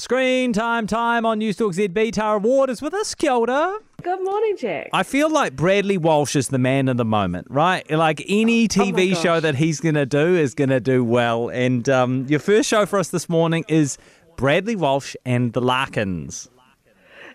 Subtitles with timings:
[0.00, 2.10] Screen time time on News Talk ZB.
[2.12, 3.14] Tara Ward is with us.
[3.14, 3.78] Kia ora.
[4.02, 4.88] Good morning, Jack.
[4.94, 7.88] I feel like Bradley Walsh is the man of the moment, right?
[7.90, 9.22] Like any TV gosh.
[9.22, 11.50] show that he's going to do is going to do well.
[11.50, 13.98] And um, your first show for us this morning is
[14.38, 16.48] Bradley Walsh and the Larkins.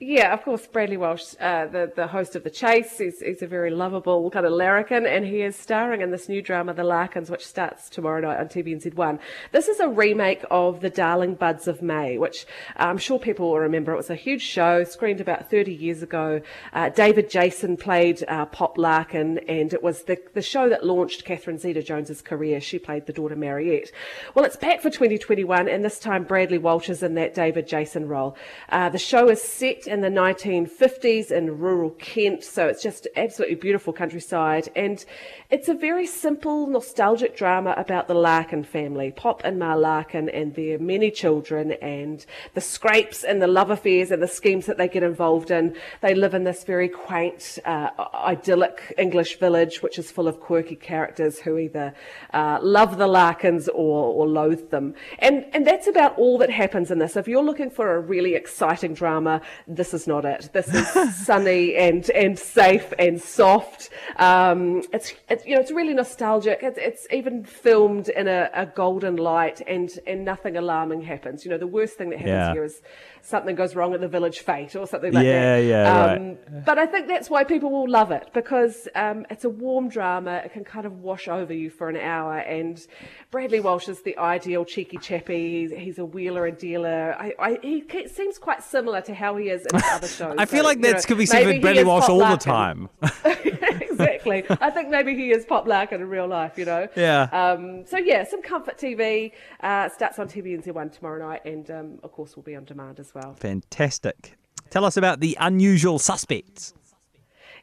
[0.00, 3.48] Yeah, of course, Bradley Walsh, uh, the, the host of The Chase, is, is a
[3.48, 7.32] very lovable kind of larrikin, and he is starring in this new drama, The Larkins,
[7.32, 9.18] which starts tomorrow night on TVNZ1.
[9.50, 13.58] This is a remake of The Darling Buds of May, which I'm sure people will
[13.58, 13.92] remember.
[13.92, 16.42] It was a huge show, screened about 30 years ago.
[16.72, 21.24] Uh, David Jason played uh, Pop Larkin, and it was the, the show that launched
[21.24, 22.60] Catherine Zeta-Jones's career.
[22.60, 23.90] She played the daughter Mariette.
[24.36, 28.06] Well, it's back for 2021, and this time Bradley Walsh is in that David Jason
[28.06, 28.36] role.
[28.68, 33.56] Uh, the show is set in the 1950s in rural Kent, so it's just absolutely
[33.56, 34.68] beautiful countryside.
[34.76, 35.04] And
[35.50, 40.54] it's a very simple, nostalgic drama about the Larkin family, Pop and Ma Larkin, and
[40.54, 42.24] their many children, and
[42.54, 45.74] the scrapes and the love affairs and the schemes that they get involved in.
[46.02, 50.76] They live in this very quaint, uh, idyllic English village, which is full of quirky
[50.76, 51.94] characters who either
[52.34, 54.94] uh, love the Larkins or, or loathe them.
[55.18, 57.16] And, and that's about all that happens in this.
[57.16, 59.40] If you're looking for a really exciting drama,
[59.78, 60.50] this is not it.
[60.52, 60.86] This is
[61.26, 63.88] sunny and, and safe and soft.
[64.16, 66.58] Um, it's, it's, you know, it's really nostalgic.
[66.62, 71.44] It's, it's even filmed in a, a golden light and, and nothing alarming happens.
[71.44, 72.52] You know, the worst thing that happens Yeah.
[72.52, 72.82] here is
[73.22, 75.64] something goes wrong at the village fete or something like Yeah, that.
[75.64, 79.48] yeah, Um, But I think that's why people will love it because um, it's a
[79.50, 80.42] warm drama.
[80.44, 82.38] It can kind of wash over you for an hour.
[82.38, 82.84] And
[83.30, 85.60] Bradley Walsh is the ideal cheeky chappy.
[85.60, 87.14] He's, he's a wheeler and dealer.
[87.18, 90.34] I, I, he seems quite similar to how he is other shows.
[90.38, 92.88] I feel So, like that could be said with Bradley Walsh all the time.
[93.24, 94.44] exactly.
[94.60, 96.88] I think maybe he is Pop Larkin in real life, you know?
[96.96, 97.22] Yeah.
[97.32, 99.32] Um, so, yeah, some comfort TV.
[99.60, 103.14] Uh, starts on TVNZ1 tomorrow night and, um, of course, will be on demand as
[103.14, 103.34] well.
[103.34, 104.36] Fantastic.
[104.70, 106.74] Tell us about the unusual suspects.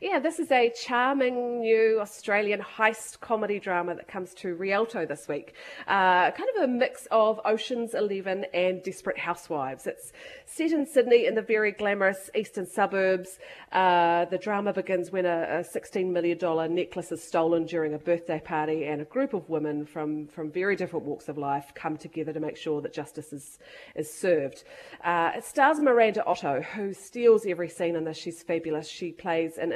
[0.05, 5.27] Yeah, this is a charming new Australian heist comedy drama that comes to Rialto this
[5.27, 5.55] week.
[5.87, 9.87] Uh, kind of a mix of Ocean's Eleven and Desperate Housewives.
[9.87, 10.13] It's
[10.45, 13.39] set in Sydney in the very glamorous eastern suburbs.
[13.71, 16.37] Uh, the drama begins when a, a $16 million
[16.75, 20.75] necklace is stolen during a birthday party, and a group of women from, from very
[20.75, 23.57] different walks of life come together to make sure that justice is,
[23.95, 24.65] is served.
[25.03, 28.17] Uh, it stars Miranda Otto, who steals every scene in this.
[28.17, 28.87] She's fabulous.
[28.87, 29.71] She plays an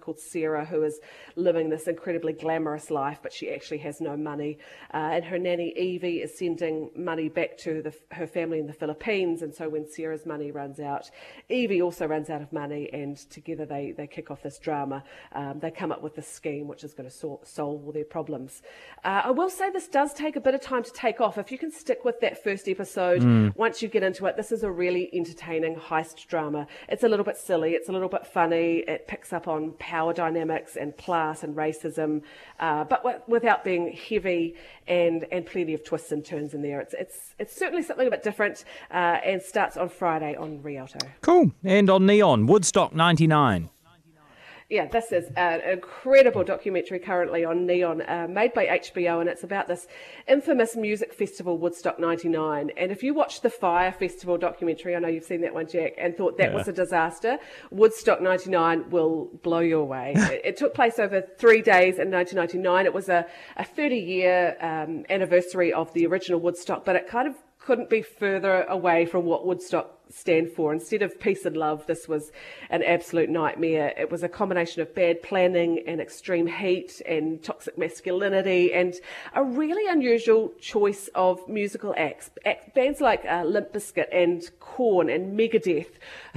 [0.00, 1.00] called Sarah, who is
[1.36, 4.58] living this incredibly glamorous life, but she actually has no money.
[4.92, 8.72] Uh, and her nanny Evie is sending money back to the, her family in the
[8.72, 9.42] Philippines.
[9.42, 11.10] And so when Sarah's money runs out,
[11.48, 15.02] Evie also runs out of money, and together they, they kick off this drama.
[15.32, 18.04] Um, they come up with this scheme which is going to sol- solve all their
[18.04, 18.62] problems.
[19.04, 21.38] Uh, I will say this does take a bit of time to take off.
[21.38, 23.22] If you can stick with that first episode,
[23.56, 26.66] once you get into it, this is a really entertaining heist drama.
[26.88, 30.12] It's a little bit silly, it's a little bit funny, it picks up on power
[30.12, 32.22] dynamics and class and racism,
[32.58, 34.54] uh, but w- without being heavy
[34.86, 36.80] and, and plenty of twists and turns in there.
[36.80, 40.98] It's, it's, it's certainly something a bit different uh, and starts on Friday on Rialto.
[41.20, 41.52] Cool.
[41.64, 43.70] And on Neon, Woodstock 99.
[44.70, 49.42] Yeah, this is an incredible documentary currently on Neon, uh, made by HBO, and it's
[49.42, 49.88] about this
[50.28, 52.70] infamous music festival, Woodstock 99.
[52.76, 55.94] And if you watched the Fyre Festival documentary, I know you've seen that one, Jack,
[55.98, 57.38] and thought that was a disaster,
[57.72, 60.12] Woodstock 99 will blow you away.
[60.16, 62.86] it, it took place over three days in 1999.
[62.86, 63.26] It was a,
[63.56, 68.02] a 30 year um, anniversary of the original Woodstock, but it kind of couldn't be
[68.02, 70.72] further away from what Woodstock stand for.
[70.72, 72.32] Instead of peace and love, this was
[72.70, 73.92] an absolute nightmare.
[73.96, 78.94] It was a combination of bad planning and extreme heat and toxic masculinity and
[79.34, 82.30] a really unusual choice of musical acts.
[82.44, 85.92] Act- Bands like uh, Limp Bizkit and Korn and Megadeth,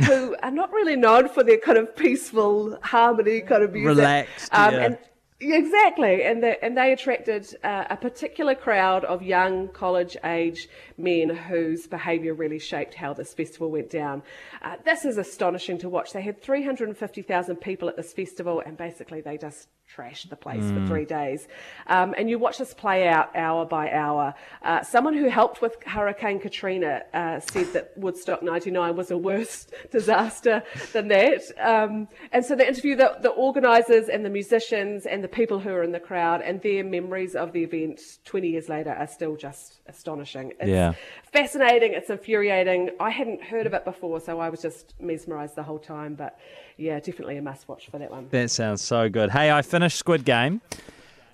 [0.06, 3.88] who are not really known for their kind of peaceful harmony kind of music.
[3.98, 4.80] Relaxed, Um, yeah.
[4.82, 4.98] And
[5.44, 11.30] Exactly, and they, and they attracted uh, a particular crowd of young college age men
[11.30, 14.24] whose behaviour really shaped how this festival went down.
[14.62, 16.14] Uh, this is astonishing to watch.
[16.14, 20.86] They had 350,000 people at this festival, and basically they just trashed the place for
[20.88, 21.48] three days.
[21.88, 24.34] Um, and you watch this play out hour by hour.
[24.64, 29.68] Uh, someone who helped with Hurricane Katrina uh, said that Woodstock 99 was a worse
[29.92, 30.64] disaster
[30.94, 31.42] than that.
[31.60, 35.70] Um, and so they interview the, the organisers and the musicians and the people who
[35.72, 39.36] are in the crowd, and their memories of the event 20 years later are still
[39.36, 40.54] just astonishing.
[40.60, 40.94] It's Yeah.
[41.32, 42.92] fascinating, it's infuriating.
[43.00, 46.16] I hadn't heard of it before, so I was just mesmerised the whole time.
[46.16, 46.38] But
[46.78, 48.28] yeah, definitely a must watch for that one.
[48.30, 49.32] That sounds so good.
[49.32, 50.62] Hey, I finished Squid Game.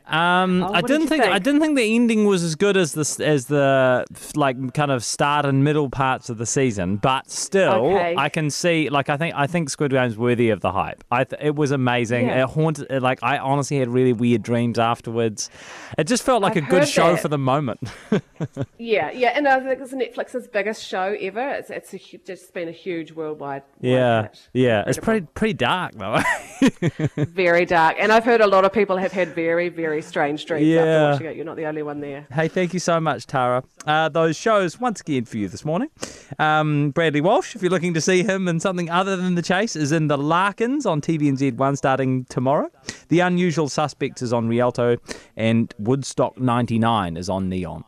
[0.09, 2.75] Um, Oh, I did didn't you think, I didn't think the ending was as good
[2.77, 7.29] as the as the like kind of start and middle parts of the season, but
[7.29, 8.15] still, Okay.
[8.17, 11.03] I can see like I think I think Squid Game's worthy of the hype.
[11.11, 12.27] I th- it was amazing.
[12.27, 12.43] Yeah.
[12.43, 12.87] It haunted.
[12.89, 15.49] it- Like I honestly had really weird dreams afterwards.
[15.97, 17.21] It just felt like I've a good show that.
[17.21, 17.79] for the moment.
[18.77, 21.49] Yeah, yeah, and I think it's Netflix's biggest show ever.
[21.49, 23.63] It's it's a, just been a huge worldwide.
[23.81, 24.49] yeah, hit.
[24.53, 24.83] yeah.
[24.87, 26.19] It's pretty pretty dark though.
[27.17, 30.65] very dark, and I've heard a lot of people have had very very strange dreams
[30.67, 30.79] Yeah.
[30.81, 31.35] after watching it.
[31.35, 32.27] You're not the only one there.
[32.31, 33.63] Hey, thank you so much, Tara.
[33.85, 35.89] Uh, those shows, once again, for you this morning.
[36.37, 39.75] Um, Bradley Walsh, if you're looking to see him in something other than The Chase,
[39.75, 42.69] is in The Larkins on TVNZ1 starting tomorrow.
[43.09, 44.97] The Unusual Suspects is on Rialto,
[45.35, 47.83] and Woodstock 99 is on Neon.